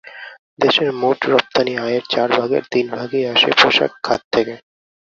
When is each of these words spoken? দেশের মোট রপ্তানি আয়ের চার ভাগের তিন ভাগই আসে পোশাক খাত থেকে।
দেশের 0.59 0.89
মোট 1.01 1.19
রপ্তানি 1.25 1.73
আয়ের 1.77 2.03
চার 2.13 2.29
ভাগের 2.39 2.63
তিন 2.71 2.85
ভাগই 2.97 3.23
আসে 3.33 3.49
পোশাক 3.59 3.91
খাত 4.03 4.21
থেকে। 4.33 4.53